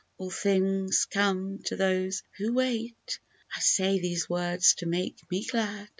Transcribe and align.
All 0.17 0.31
things 0.31 1.05
come 1.05 1.59
to 1.65 1.75
those 1.75 2.23
who 2.39 2.53
wait 2.53 3.19
"—(I 3.55 3.59
say 3.59 3.99
these 3.99 4.27
words 4.27 4.73
to 4.79 4.87
make 4.87 5.19
me 5.29 5.45
glad). 5.45 5.89